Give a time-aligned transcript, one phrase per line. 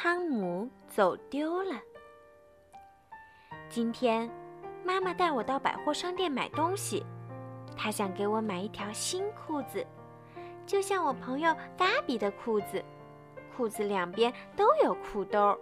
[0.00, 1.74] 汤姆走丢了。
[3.68, 4.30] 今天，
[4.84, 7.04] 妈妈带我到百货商店买东西，
[7.76, 9.84] 她想给我买一条新裤子，
[10.64, 12.80] 就像我朋友嘎比的裤子，
[13.56, 15.58] 裤子两边都有裤兜。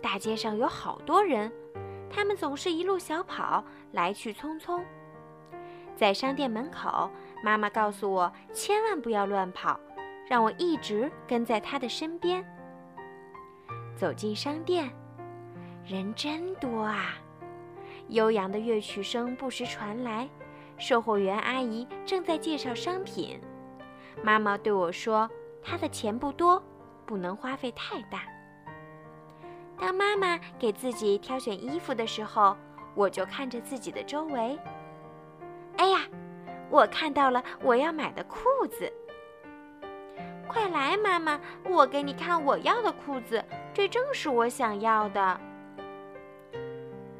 [0.00, 1.52] 大街上有好多人，
[2.08, 4.80] 他们总是一路小跑，来去匆匆。
[5.96, 7.10] 在商店门口，
[7.42, 9.80] 妈妈告诉我千万不要乱跑，
[10.30, 12.46] 让我一直跟在她的身边。
[13.96, 14.90] 走进商店，
[15.84, 17.14] 人真多啊！
[18.08, 20.28] 悠扬的乐曲声不时传来，
[20.76, 23.40] 售货员阿姨正在介绍商品。
[24.22, 25.30] 妈妈对我说
[25.62, 26.62] ：“她的钱不多，
[27.06, 28.22] 不能花费太大。”
[29.78, 32.56] 当妈妈给自己挑选衣服的时候，
[32.94, 34.58] 我就看着自己的周围。
[35.76, 36.00] 哎呀，
[36.70, 38.92] 我看到了我要买的裤子。
[40.52, 45.40] 快来，妈妈，我给你看我要的裤子，这正是我想要的。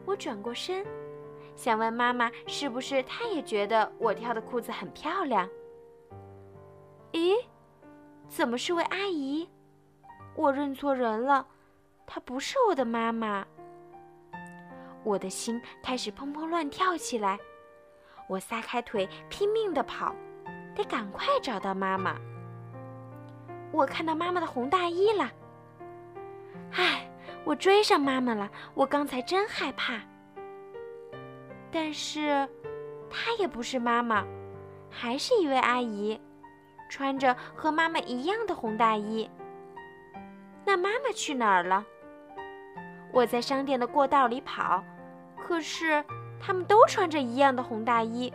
[0.04, 0.84] 我转过身，
[1.56, 5.48] 想问妈妈，是不是她也觉得我挑的裤子很漂亮？
[7.12, 7.34] 咦，
[8.28, 9.48] 怎么是位阿姨？
[10.34, 11.46] 我认错人了，
[12.06, 13.46] 她不是我的妈妈。
[15.04, 17.38] 我的心开始砰砰乱跳起来，
[18.28, 20.14] 我撒开腿拼命地跑，
[20.76, 22.14] 得赶快找到妈妈。
[23.72, 25.30] 我看到妈妈的红大衣了。
[26.72, 27.10] 唉，
[27.44, 28.48] 我追上妈妈了。
[28.74, 29.94] 我刚才真害怕。
[31.70, 32.48] 但是，
[33.10, 34.24] 她也不是妈妈，
[34.90, 36.20] 还是一位阿姨，
[36.90, 39.28] 穿着和妈妈一样的红大衣。
[40.64, 41.84] 那妈妈去哪儿了？
[43.12, 44.84] 我在商店的过道里跑，
[45.42, 46.04] 可是
[46.40, 48.32] 他们都穿着一样的红大衣。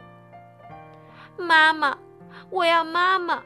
[1.38, 1.98] 妈妈，
[2.50, 3.44] 我要妈妈。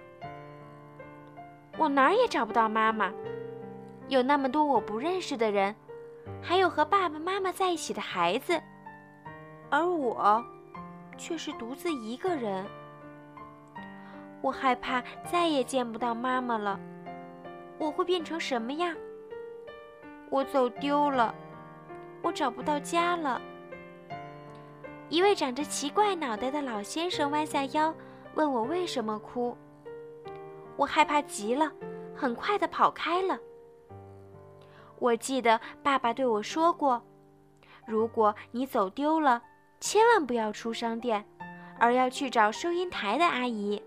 [1.81, 3.11] 我哪儿也找不到妈妈，
[4.07, 5.75] 有那么多我不认识的人，
[6.39, 8.61] 还有和爸爸妈妈在一起的孩子，
[9.71, 10.45] 而我
[11.17, 12.63] 却是独自一个人。
[14.43, 16.79] 我害怕再也见不到妈妈了，
[17.79, 18.95] 我会变成什么样？
[20.29, 21.33] 我走丢了，
[22.21, 23.41] 我找不到家了。
[25.09, 27.91] 一位长着奇怪脑袋的老先生弯下腰，
[28.35, 29.57] 问我为什么哭。
[30.77, 31.71] 我害怕极了，
[32.15, 33.37] 很快的跑开了。
[34.97, 37.01] 我记得爸爸对我说过
[37.87, 39.41] ：“如果你走丢了，
[39.79, 41.25] 千万不要出商店，
[41.79, 43.81] 而要去找收银台的阿姨。”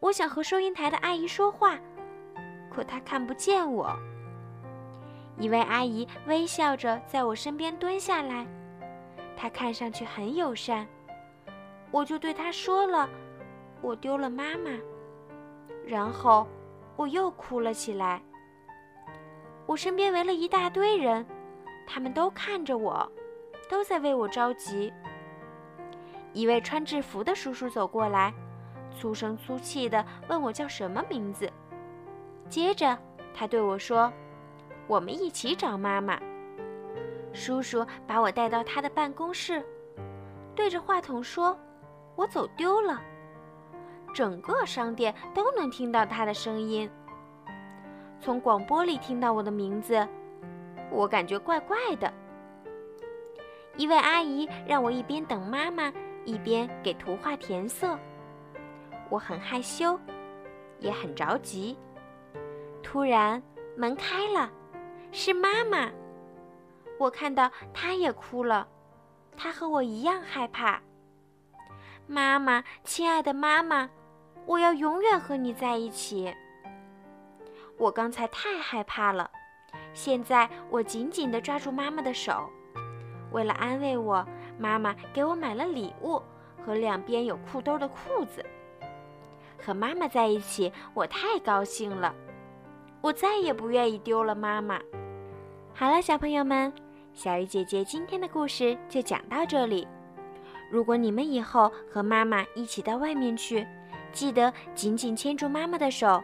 [0.00, 1.78] 我想和收银台的阿姨说话，
[2.70, 3.94] 可她看不见我。
[5.38, 8.46] 一位阿姨微笑着在我身边蹲下来，
[9.36, 10.86] 她看上去很友善。
[11.90, 13.08] 我就对她说了
[13.82, 14.70] ：“我丢了妈妈。”
[15.86, 16.46] 然后，
[16.96, 18.22] 我又哭了起来。
[19.66, 21.24] 我身边围了一大堆人，
[21.86, 23.10] 他们都看着我，
[23.68, 24.92] 都在为我着急。
[26.32, 28.32] 一位穿制服的叔叔走过来，
[28.90, 31.50] 粗声粗气地问我叫什么名字。
[32.48, 32.98] 接着，
[33.32, 34.12] 他对我说
[34.86, 36.18] ：“我们一起找妈妈。”
[37.32, 39.64] 叔叔把我带到他的办公室，
[40.54, 41.58] 对着话筒说
[42.16, 43.00] ：“我走丢了。”
[44.14, 46.88] 整个商店都能听到他的声音。
[48.20, 50.06] 从广播里听到我的名字，
[50.90, 52.10] 我感觉怪怪的。
[53.76, 55.92] 一位阿姨让我一边等妈妈，
[56.24, 57.98] 一边给图画填色。
[59.10, 59.98] 我很害羞，
[60.78, 61.76] 也很着急。
[62.82, 63.42] 突然
[63.76, 64.48] 门开了，
[65.10, 65.90] 是妈妈。
[66.98, 68.68] 我看到她也哭了，
[69.36, 70.80] 她和我一样害怕。
[72.06, 73.90] 妈妈，亲爱的妈妈。
[74.46, 76.32] 我要永远和你在一起。
[77.76, 79.30] 我刚才太害怕了，
[79.92, 82.48] 现在我紧紧地抓住妈妈的手。
[83.32, 84.24] 为了安慰我，
[84.58, 86.22] 妈妈给我买了礼物
[86.64, 88.44] 和两边有裤兜的裤子。
[89.60, 92.14] 和妈妈在一起，我太高兴了。
[93.00, 94.80] 我再也不愿意丢了妈妈。
[95.74, 96.72] 好了，小朋友们，
[97.12, 99.88] 小鱼姐姐今天的故事就讲到这里。
[100.70, 103.66] 如果你们以后和妈妈一起到外面去，
[104.14, 106.22] 记得紧紧牵住妈妈的手，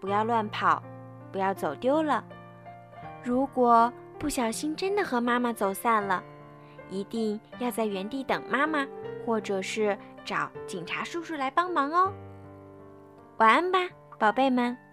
[0.00, 0.82] 不要乱跑，
[1.32, 2.24] 不要走丢了。
[3.22, 6.22] 如果不小心真的和妈妈走散了，
[6.88, 8.86] 一定要在原地等妈妈，
[9.26, 12.12] 或者是找警察叔叔来帮忙哦。
[13.38, 13.80] 晚安吧，
[14.16, 14.83] 宝贝们。